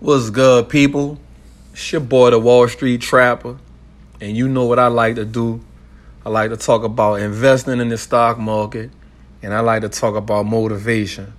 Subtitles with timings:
[0.00, 1.18] What's good, people?
[1.72, 3.58] It's your boy, the Wall Street Trapper,
[4.20, 5.60] and you know what I like to do.
[6.24, 8.92] I like to talk about investing in the stock market,
[9.42, 11.32] and I like to talk about motivation.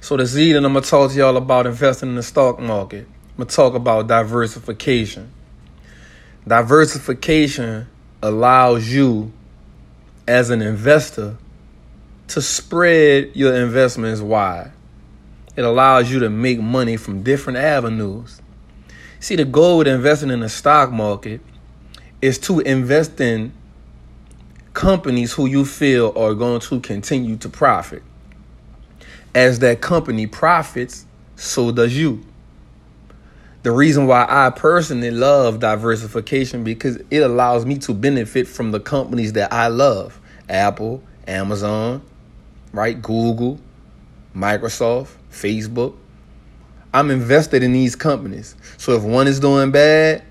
[0.00, 3.08] So this evening, I'm gonna talk to y'all about investing in the stock market.
[3.30, 5.32] I'm gonna talk about diversification.
[6.46, 7.88] Diversification
[8.22, 9.32] allows you,
[10.28, 11.36] as an investor,
[12.28, 14.70] to spread your investments wide.
[15.56, 18.40] It allows you to make money from different avenues.
[19.18, 21.40] See, the goal with investing in the stock market
[22.22, 23.52] is to invest in
[24.72, 28.02] companies who you feel are going to continue to profit.
[29.34, 32.24] As that company profits, so does you.
[33.62, 38.80] The reason why I personally love diversification because it allows me to benefit from the
[38.80, 40.18] companies that I love.
[40.48, 42.02] Apple, Amazon,
[42.72, 43.00] right?
[43.00, 43.60] Google,
[44.34, 45.96] Microsoft, Facebook.
[46.92, 48.56] I'm invested in these companies.
[48.76, 50.24] So if one is doing bad,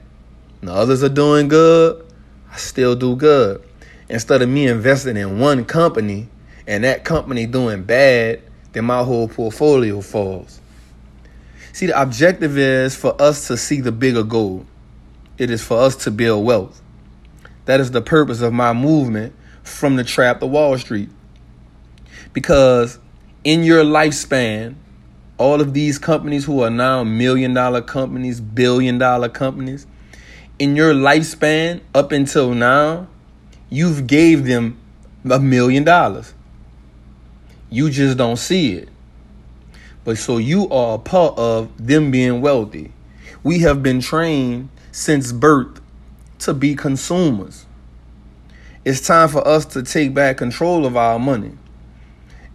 [0.62, 2.06] the others are doing good,
[2.52, 3.64] I still do good.
[4.10, 6.28] Instead of me investing in one company
[6.68, 8.42] and that company doing bad,
[8.74, 10.60] then my whole portfolio falls.
[11.72, 14.66] See, the objective is for us to see the bigger goal.
[15.38, 16.82] It is for us to build wealth.
[17.66, 21.10] That is the purpose of my movement from the trap to Wall Street.
[22.34, 23.00] Because
[23.44, 24.76] in your lifespan,
[25.38, 29.88] all of these companies who are now million dollar companies, billion dollar companies,
[30.58, 33.08] in your lifespan up until now,
[33.70, 34.78] you've gave them
[35.30, 36.34] a million dollars.
[37.70, 38.90] You just don't see it.
[40.04, 42.92] But so you are a part of them being wealthy.
[43.44, 45.80] We have been trained since birth
[46.40, 47.66] to be consumers.
[48.84, 51.58] It's time for us to take back control of our money.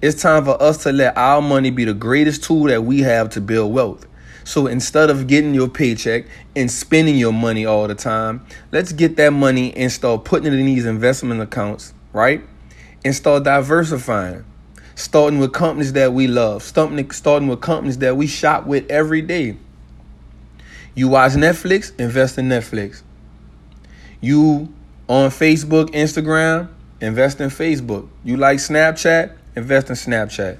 [0.04, 3.30] It's time for us to let our money be the greatest tool that we have
[3.30, 4.06] to build wealth.
[4.44, 9.16] So instead of getting your paycheck and spending your money all the time, let's get
[9.16, 12.42] that money and start putting it in these investment accounts, right?
[13.02, 14.44] And start diversifying.
[14.94, 16.96] Starting with companies that we love, starting,
[17.48, 19.56] with companies that we shop with every day.
[20.94, 23.00] You watch Netflix, invest in Netflix.
[24.20, 24.70] You
[25.08, 26.68] on Facebook, Instagram,
[27.00, 28.06] invest in Facebook.
[28.22, 30.58] You like Snapchat, invest in Snapchat.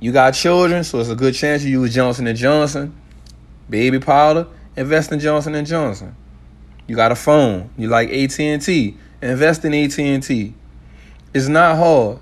[0.00, 2.94] You got children, so it's a good chance you use Johnson and Johnson.
[3.70, 6.16] Baby powder, invest in Johnson and Johnson.
[6.86, 10.54] You got a phone, you like AT&T, invest in AT&T.
[11.32, 12.18] It's not hard.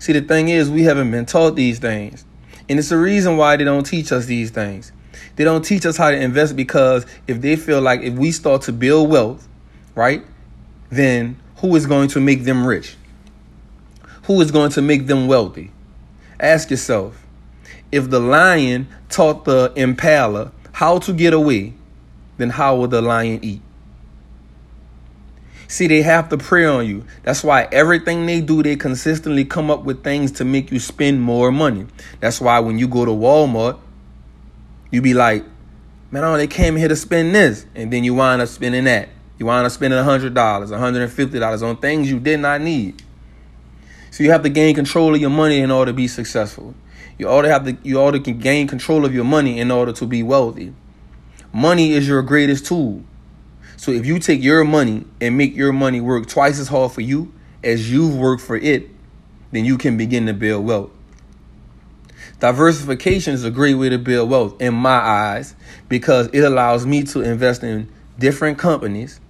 [0.00, 2.24] See, the thing is, we haven't been taught these things.
[2.68, 4.92] And it's the reason why they don't teach us these things.
[5.36, 8.62] They don't teach us how to invest because if they feel like if we start
[8.62, 9.48] to build wealth,
[9.94, 10.24] right,
[10.90, 12.96] then who is going to make them rich?
[14.28, 15.70] Who is going to make them wealthy?
[16.38, 17.26] Ask yourself
[17.90, 21.72] if the lion taught the impala how to get away,
[22.36, 23.62] then how will the lion eat?
[25.66, 27.04] See, they have to prey on you.
[27.22, 31.22] That's why everything they do, they consistently come up with things to make you spend
[31.22, 31.86] more money.
[32.20, 33.78] That's why when you go to Walmart,
[34.90, 35.44] you be like,
[36.10, 37.64] man, oh, they came here to spend this.
[37.74, 39.08] And then you wind up spending that.
[39.38, 43.02] You wind up spending $100, $150 on things you did not need.
[44.10, 46.74] So you have to gain control of your money in order to be successful.
[47.18, 49.92] You ought to have to you ought to gain control of your money in order
[49.92, 50.72] to be wealthy.
[51.52, 53.02] Money is your greatest tool.
[53.76, 57.00] So if you take your money and make your money work twice as hard for
[57.00, 57.32] you
[57.62, 58.90] as you've worked for it,
[59.50, 60.90] then you can begin to build wealth.
[62.40, 65.56] Diversification is a great way to build wealth in my eyes
[65.88, 69.20] because it allows me to invest in different companies,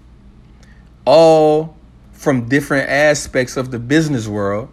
[1.07, 1.78] all
[2.19, 4.69] from different aspects of the business world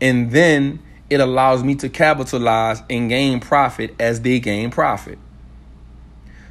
[0.00, 0.78] and then
[1.10, 5.18] it allows me to capitalize and gain profit as they gain profit.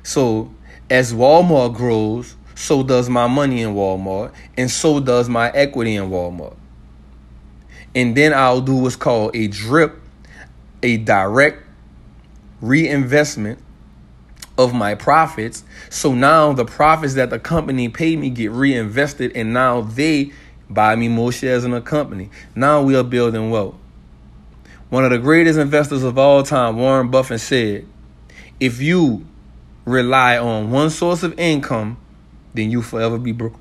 [0.03, 0.53] So,
[0.89, 6.09] as Walmart grows, so does my money in Walmart, and so does my equity in
[6.09, 6.55] Walmart.
[7.93, 10.01] And then I'll do what's called a drip,
[10.83, 11.63] a direct
[12.59, 13.59] reinvestment
[14.57, 15.63] of my profits.
[15.89, 20.31] So now the profits that the company paid me get reinvested, and now they
[20.69, 22.29] buy me more shares in the company.
[22.55, 23.75] Now we are building wealth.
[24.89, 27.87] One of the greatest investors of all time, Warren Buffett, said,
[28.59, 29.25] If you
[29.83, 31.97] rely on one source of income,
[32.53, 33.59] then you forever be broke.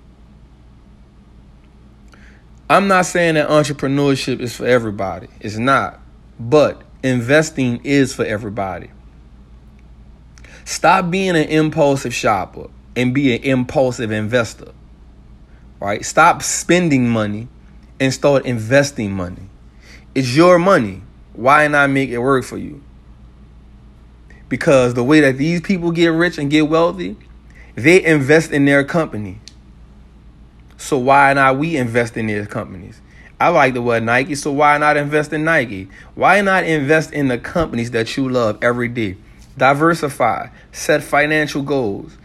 [2.69, 5.29] I'm not saying that entrepreneurship is for everybody.
[5.41, 6.00] It's not.
[6.41, 8.91] But investing is for everybody.
[10.64, 14.72] Stop being an impulsive shopper and be an impulsive investor
[15.84, 16.05] right?
[16.05, 17.46] Stop spending money
[18.00, 19.50] and start investing money.
[20.14, 21.02] It's your money.
[21.34, 22.82] Why not make it work for you?
[24.49, 27.17] Because the way that these people get rich and get wealthy,
[27.75, 29.40] they invest in their company.
[30.78, 33.00] So why not we invest in their companies?
[33.38, 35.88] I like the word Nike, so why not invest in Nike?
[36.14, 39.17] Why not invest in the companies that you love every day?
[39.56, 42.16] Diversify, set financial goals.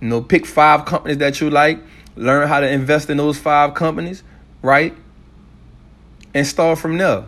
[0.00, 1.80] You know, pick five companies that you like,
[2.16, 4.22] learn how to invest in those five companies,
[4.60, 4.94] right?
[6.34, 7.24] And start from there.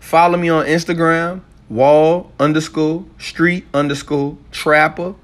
[0.00, 5.14] Follow me on Instagram, wall underscore street underscore trapper.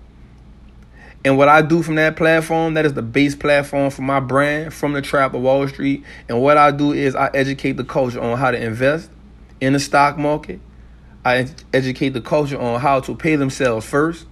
[1.24, 4.72] And what I do from that platform, that is the base platform for my brand
[4.72, 6.04] from the trap of Wall Street.
[6.28, 9.10] And what I do is I educate the culture on how to invest
[9.60, 10.60] in the stock market.
[11.28, 14.26] I educate the culture on how to pay themselves first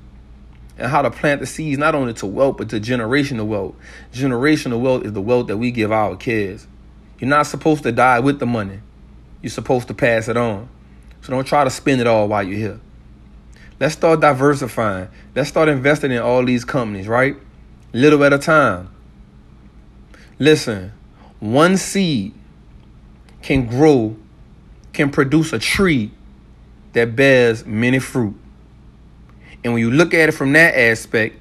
[0.78, 3.74] and how to plant the seeds not only to wealth but to generational wealth.
[4.12, 6.66] Generational wealth is the wealth that we give our kids.
[7.18, 8.80] You're not supposed to die with the money.
[9.42, 10.68] You're supposed to pass it on.
[11.20, 12.80] So don't try to spend it all while you're here.
[13.78, 15.08] Let's start diversifying.
[15.34, 17.36] Let's start investing in all these companies, right?
[17.92, 18.88] Little at a time.
[20.38, 20.92] Listen,
[21.40, 22.32] one seed
[23.42, 24.16] can grow,
[24.94, 26.10] can produce a tree
[26.96, 28.34] that bears many fruit.
[29.62, 31.36] And when you look at it from that aspect,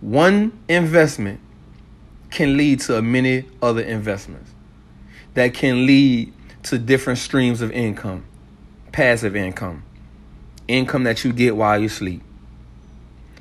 [0.00, 1.40] one investment
[2.30, 4.50] can lead to many other investments
[5.34, 8.24] that can lead to different streams of income,
[8.90, 9.82] passive income
[10.66, 12.22] income that you get while you sleep.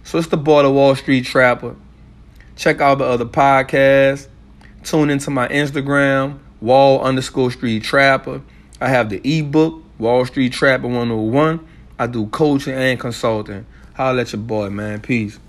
[0.03, 1.75] So it's the boy, the Wall Street Trapper.
[2.57, 4.27] Check out the other podcasts.
[4.83, 8.41] Tune into my Instagram, Wall underscore Street Trapper.
[8.81, 11.59] I have the ebook, Wall Street Trapper 101.
[11.99, 13.65] I do coaching and consulting.
[13.95, 15.01] Holla at your boy, man.
[15.01, 15.39] Peace.